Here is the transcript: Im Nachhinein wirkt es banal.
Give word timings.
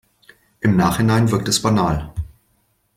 Im 0.61 0.77
Nachhinein 0.77 1.29
wirkt 1.29 1.47
es 1.47 1.61
banal. 1.61 2.11